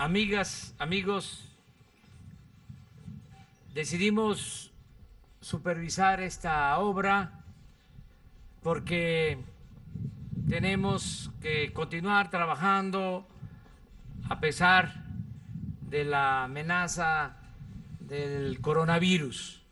[0.00, 1.44] amigas, amigos,
[3.74, 4.72] decidimos
[5.42, 7.44] supervisar esta obra
[8.62, 9.36] porque
[10.48, 13.28] tenemos que continuar trabajando
[14.30, 15.04] a pesar
[15.82, 17.36] de la amenaza
[18.00, 19.62] del coronavirus.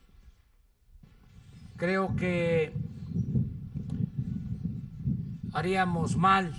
[1.78, 2.74] Creo que
[5.54, 6.52] haríamos mal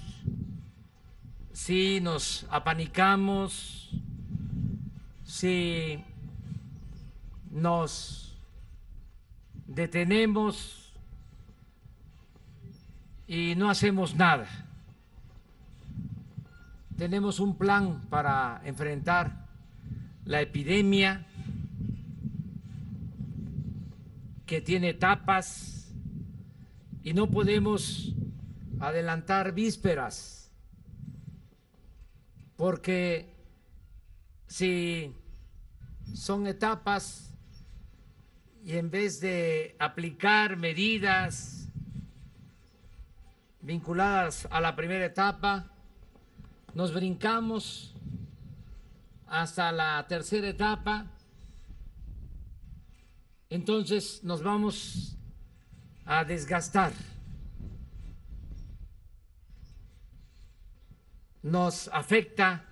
[1.60, 3.92] si nos apanicamos,
[5.25, 6.02] si
[7.52, 8.33] nos
[9.68, 10.93] detenemos
[13.28, 14.47] y no hacemos nada.
[16.97, 19.46] Tenemos un plan para enfrentar
[20.24, 21.25] la epidemia
[24.46, 25.91] que tiene etapas
[27.04, 28.14] y no podemos
[28.80, 30.49] adelantar vísperas,
[32.59, 33.33] porque
[34.45, 35.16] si
[36.13, 37.33] son etapas
[38.66, 41.69] y en vez de aplicar medidas
[43.61, 45.71] vinculadas a la primera etapa,
[46.73, 47.95] nos brincamos
[49.25, 51.05] hasta la tercera etapa,
[53.49, 55.17] entonces nos vamos
[56.03, 56.91] a desgastar.
[61.41, 62.65] Nos afecta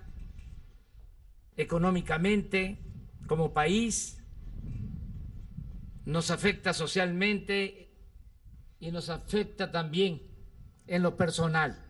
[1.56, 2.78] económicamente
[3.26, 4.22] como país,
[6.04, 7.90] nos afecta socialmente
[8.80, 10.22] y nos afecta también
[10.86, 11.84] en lo personal.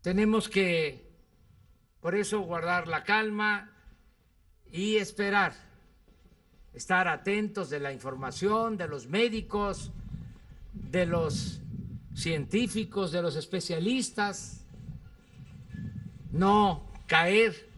[0.00, 1.16] Tenemos que,
[2.00, 3.70] por eso, guardar la calma
[4.70, 5.54] y esperar,
[6.72, 9.92] estar atentos de la información de los médicos,
[10.72, 11.60] de los
[12.14, 14.64] científicos, de los especialistas,
[16.32, 17.68] no caer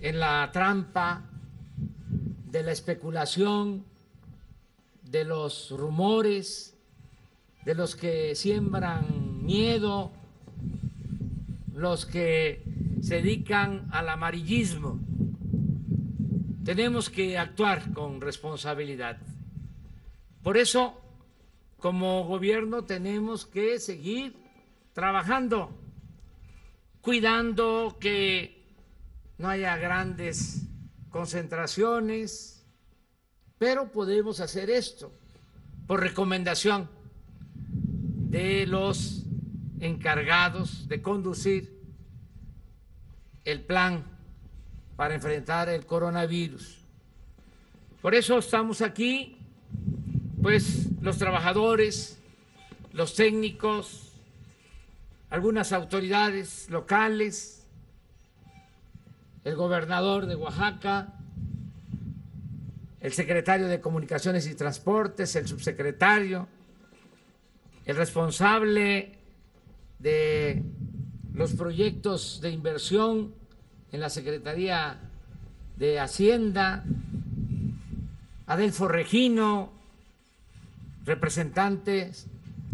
[0.00, 1.22] en la trampa
[2.50, 3.84] de la especulación,
[5.02, 6.74] de los rumores,
[7.64, 10.12] de los que siembran miedo,
[11.74, 12.62] los que
[13.02, 14.98] se dedican al amarillismo.
[16.64, 19.18] Tenemos que actuar con responsabilidad.
[20.42, 21.00] Por eso,
[21.80, 24.36] como gobierno, tenemos que seguir
[24.92, 25.70] trabajando,
[27.00, 28.62] cuidando que
[29.38, 30.66] no haya grandes
[31.08, 32.66] concentraciones,
[33.58, 35.10] pero podemos hacer esto
[35.86, 36.88] por recomendación
[38.28, 39.24] de los
[39.80, 41.80] encargados de conducir
[43.44, 44.04] el plan
[44.96, 46.78] para enfrentar el coronavirus.
[48.02, 49.38] Por eso estamos aquí,
[50.42, 52.18] pues los trabajadores,
[52.92, 54.12] los técnicos,
[55.30, 57.66] algunas autoridades locales,
[59.44, 61.14] el gobernador de Oaxaca,
[63.00, 66.48] el secretario de Comunicaciones y Transportes, el subsecretario,
[67.86, 69.18] el responsable
[69.98, 70.62] de
[71.32, 73.34] los proyectos de inversión
[73.92, 75.00] en la Secretaría
[75.76, 76.84] de Hacienda,
[78.46, 79.79] Adelfo Regino,
[81.04, 82.26] representantes,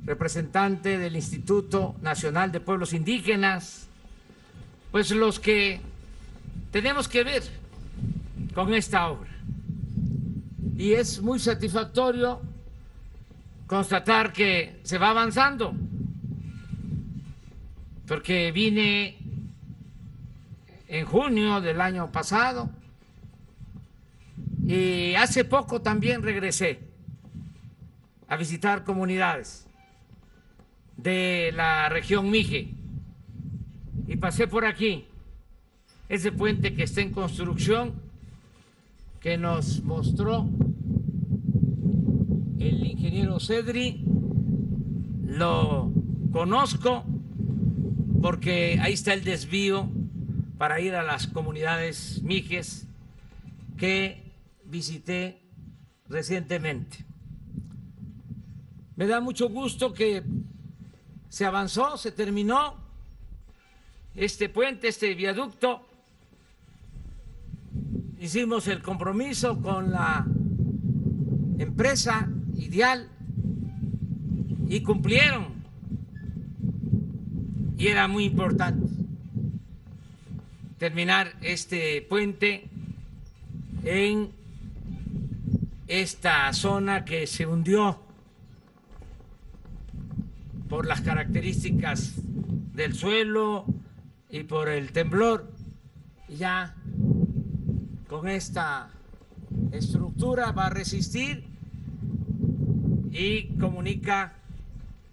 [0.04, 3.88] representante del Instituto Nacional de Pueblos Indígenas,
[4.91, 5.81] pues los que
[6.70, 7.42] tenemos que ver
[8.54, 9.31] con esta obra.
[10.76, 12.41] Y es muy satisfactorio
[13.66, 15.75] constatar que se va avanzando,
[18.06, 19.19] porque vine
[20.88, 22.70] en junio del año pasado
[24.66, 26.81] y hace poco también regresé
[28.28, 29.66] a visitar comunidades
[30.97, 32.70] de la región Mije
[34.06, 35.06] y pasé por aquí
[36.09, 37.94] ese puente que está en construcción,
[39.20, 40.48] que nos mostró
[42.60, 44.04] el ingeniero Cedri,
[45.25, 45.93] lo
[46.32, 47.04] conozco
[48.22, 49.88] porque ahí está el desvío
[50.58, 52.87] para ir a las comunidades mijes
[53.76, 54.22] que
[54.64, 55.43] visité
[56.08, 57.05] recientemente.
[58.96, 60.22] Me da mucho gusto que
[61.28, 62.75] se avanzó, se terminó
[64.14, 65.87] este puente, este viaducto
[68.19, 70.25] hicimos el compromiso con la
[71.58, 73.08] empresa ideal
[74.69, 75.54] y cumplieron.
[77.78, 78.87] Y era muy importante
[80.78, 82.69] terminar este puente
[83.84, 84.31] en
[85.87, 88.06] esta zona que se hundió
[90.69, 92.15] por las características
[92.75, 93.67] del suelo
[94.29, 95.53] y por el temblor.
[96.29, 96.75] Ya
[98.09, 98.91] con esta
[99.73, 101.45] estructura va a resistir
[103.11, 104.35] y comunica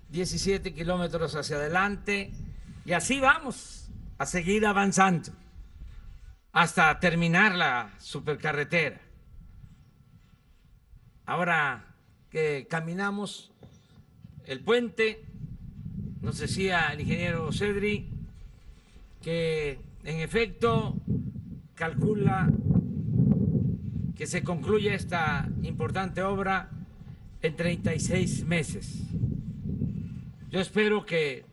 [0.09, 2.31] 17 kilómetros hacia adelante
[2.85, 5.31] y así vamos a seguir avanzando
[6.51, 9.01] hasta terminar la supercarretera.
[11.25, 11.95] Ahora
[12.29, 13.51] que caminamos
[14.45, 15.25] el puente,
[16.23, 18.07] nos decía el ingeniero Cedri
[19.21, 20.95] que en efecto
[21.75, 22.49] calcula
[24.15, 26.69] que se concluya esta importante obra
[27.41, 29.03] en 36 meses.
[30.49, 31.45] Yo espero que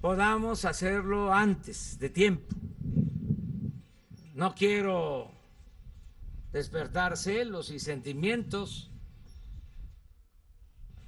[0.00, 2.56] podamos hacerlo antes de tiempo.
[4.34, 5.30] No quiero
[6.52, 8.90] despertar celos y sentimientos,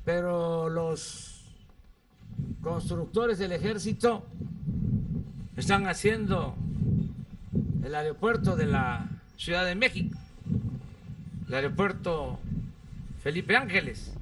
[0.04, 1.35] pero los
[2.66, 4.26] constructores del ejército
[5.56, 6.56] están haciendo
[7.84, 10.18] el aeropuerto de la Ciudad de México,
[11.46, 12.40] el aeropuerto
[13.22, 14.12] Felipe Ángeles,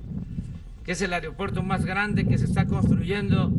[0.85, 3.51] que es el aeropuerto más grande que se está construyendo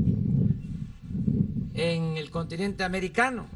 [1.74, 3.48] en el continente americano.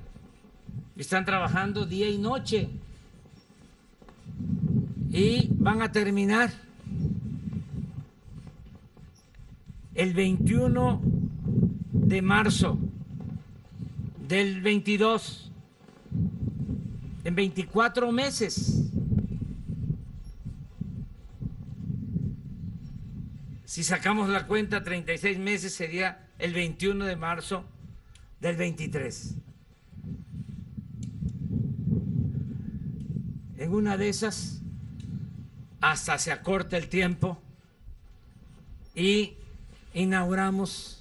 [0.97, 2.69] Están trabajando día y noche
[5.11, 6.49] y van a terminar
[9.93, 11.18] el 21
[12.09, 12.79] de marzo
[14.27, 15.51] del 22,
[17.23, 18.81] en 24 meses.
[23.63, 27.63] Si sacamos la cuenta, 36 meses sería el 21 de marzo
[28.41, 29.35] del 23.
[33.59, 34.63] En una de esas,
[35.79, 37.39] hasta se acorta el tiempo
[38.95, 39.35] y
[39.93, 40.98] inauguramos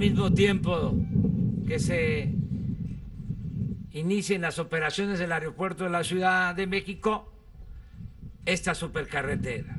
[0.00, 0.94] mismo tiempo
[1.68, 2.32] que se
[3.92, 7.30] inicien las operaciones del aeropuerto de la Ciudad de México
[8.46, 9.76] esta supercarretera.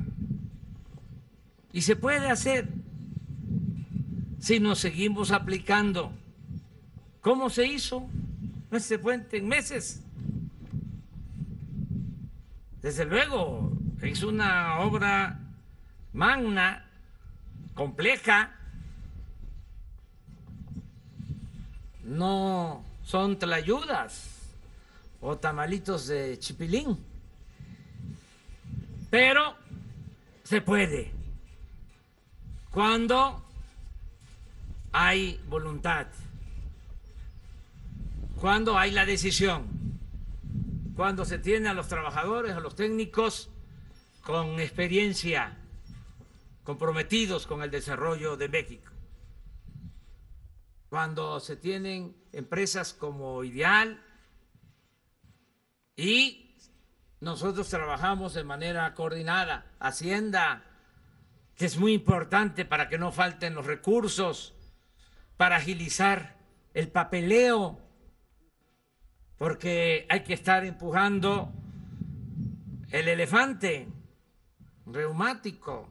[1.72, 2.68] Y se puede hacer
[4.38, 6.12] si nos seguimos aplicando.
[7.20, 8.06] ¿Cómo se hizo
[8.70, 10.04] este puente en meses?
[12.80, 15.40] Desde luego, es una obra
[16.12, 16.84] magna,
[17.74, 18.61] compleja.
[22.04, 24.28] No son tlayudas
[25.20, 26.98] o tamalitos de chipilín.
[29.10, 29.54] Pero
[30.42, 31.12] se puede
[32.70, 33.42] cuando
[34.92, 36.06] hay voluntad,
[38.40, 39.66] cuando hay la decisión,
[40.96, 43.50] cuando se tiene a los trabajadores, a los técnicos
[44.22, 45.58] con experiencia,
[46.64, 48.91] comprometidos con el desarrollo de México,
[50.92, 53.98] cuando se tienen empresas como Ideal
[55.96, 56.54] y
[57.18, 60.64] nosotros trabajamos de manera coordinada, Hacienda,
[61.56, 64.54] que es muy importante para que no falten los recursos,
[65.38, 66.36] para agilizar
[66.74, 67.80] el papeleo,
[69.38, 71.54] porque hay que estar empujando
[72.90, 73.88] el elefante
[74.84, 75.88] reumático,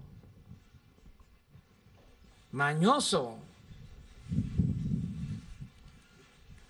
[2.51, 3.50] mañoso.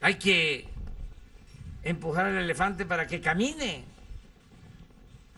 [0.02, 0.68] Hay que
[1.84, 3.86] empujar al elefante para que camine.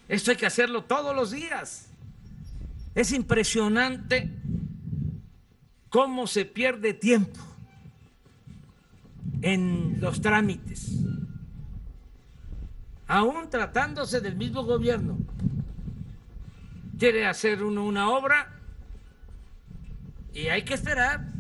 [0.08, 1.90] Esto hay que hacerlo todos los días.
[2.96, 4.30] Es impresionante
[5.90, 7.40] cómo se pierde tiempo
[9.42, 11.00] en los trámites,
[13.08, 15.18] aún tratándose del mismo gobierno.
[16.98, 18.54] Quiere hacer uno una obra
[20.34, 21.33] y hay que esperar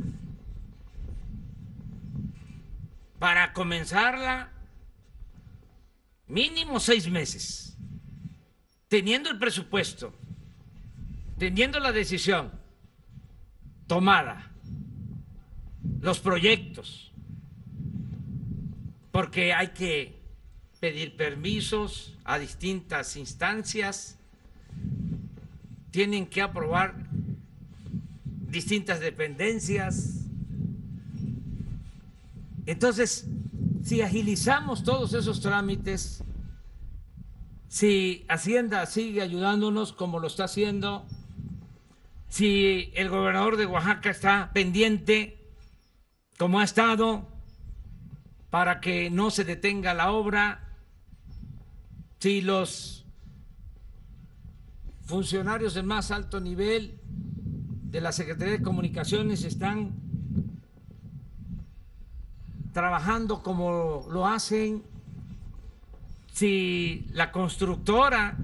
[3.23, 4.51] para comenzarla
[6.27, 7.77] mínimo seis meses,
[8.89, 10.13] teniendo el presupuesto
[11.37, 12.51] teniendo la decisión
[13.87, 14.51] tomada,
[16.01, 17.13] los proyectos,
[19.13, 20.19] porque hay que
[20.81, 24.17] pedir permisos a distintas instancias,
[25.91, 26.93] tienen que aprobar
[28.49, 30.22] distintas dependencias.
[32.65, 33.27] Entonces,
[33.83, 36.23] si agilizamos todos esos trámites,
[37.67, 41.05] si Hacienda sigue ayudándonos como lo está haciendo,
[42.29, 45.37] si el gobernador de Oaxaca está pendiente,
[46.37, 47.27] como ha estado,
[48.49, 50.77] para que no se detenga la obra,
[52.19, 53.05] si los
[55.05, 59.93] funcionarios de más alto nivel de la Secretaría de Comunicaciones están
[62.73, 64.83] trabajando como lo hacen,
[66.33, 68.35] si la constructora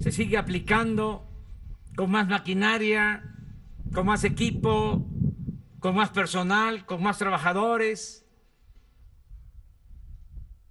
[0.00, 1.26] se sigue aplicando
[1.96, 3.34] con más maquinaria,
[3.92, 5.06] con más equipo,
[5.80, 8.26] con más personal, con más trabajadores.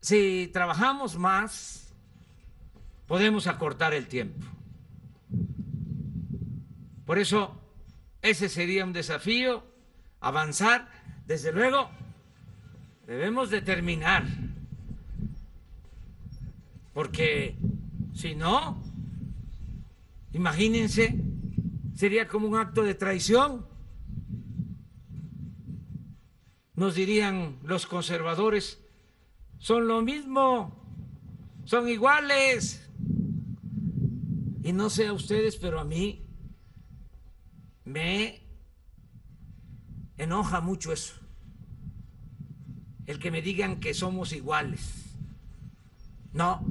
[0.01, 1.94] Si trabajamos más,
[3.08, 4.46] podemos acortar el tiempo.
[7.06, 7.60] Por eso,
[8.22, 9.63] ese sería un desafío,
[10.20, 10.89] avanzar.
[11.25, 11.89] Desde luego,
[13.08, 14.26] debemos determinar,
[16.94, 17.58] porque
[18.14, 18.82] si no,
[20.34, 21.16] imagínense,
[21.94, 23.66] sería como un acto de traición.
[26.76, 28.82] Nos dirían los conservadores,
[29.60, 30.76] son lo mismo,
[31.66, 32.82] son iguales.
[34.64, 36.26] Y no sé a ustedes, pero a mí
[37.86, 38.42] me
[40.18, 41.25] enoja mucho eso.
[43.06, 45.06] El que me digan que somos iguales.
[46.34, 46.66] No.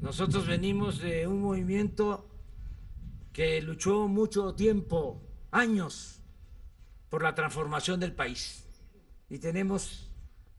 [0.00, 2.28] Nosotros venimos de un movimiento
[3.32, 6.20] que luchó mucho tiempo, años,
[7.10, 8.64] por la transformación del país.
[9.28, 10.08] Y tenemos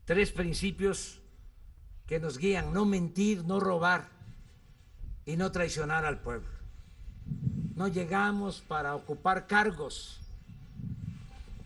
[0.04, 1.20] tres principios
[2.06, 4.08] que nos guían, no mentir, no robar
[5.26, 6.48] y no traicionar al pueblo.
[7.74, 10.20] No llegamos para ocupar cargos,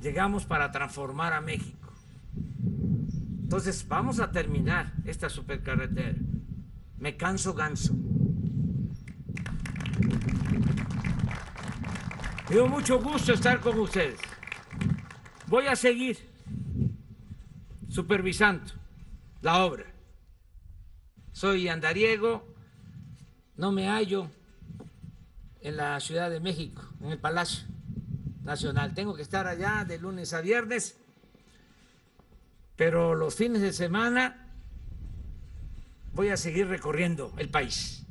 [0.01, 1.84] llegamos para transformar a México.
[3.45, 6.17] Entonces vamos a terminar esta supercarretera.
[6.97, 7.95] Me canso ganso.
[12.49, 14.19] Dio mucho gusto estar con ustedes.
[15.47, 16.19] Voy a seguir
[17.91, 18.73] supervisando
[19.43, 19.85] la obra.
[21.33, 22.55] Soy andariego,
[23.57, 24.31] no me hallo
[25.61, 27.69] en la Ciudad de México, en el Palacio
[28.43, 28.95] Nacional.
[28.95, 30.99] Tengo que estar allá de lunes a viernes,
[32.77, 34.49] pero los fines de semana
[36.13, 38.07] voy a seguir recorriendo el país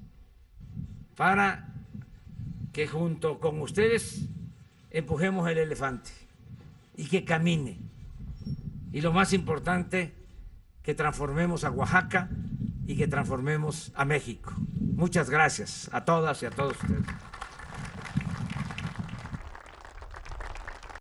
[1.15, 1.73] para
[2.71, 4.25] que junto con ustedes
[4.89, 6.11] empujemos el elefante
[6.95, 7.77] y que camine.
[8.91, 10.13] Y lo más importante,
[10.83, 12.29] que transformemos a Oaxaca
[12.85, 14.53] y que transformemos a México.
[14.95, 17.05] Muchas gracias a todas y a todos ustedes.